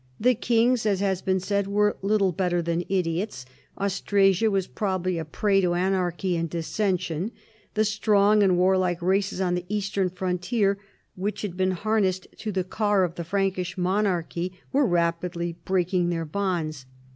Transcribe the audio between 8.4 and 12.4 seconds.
and warlike races on the eastern frontier which had been harnessed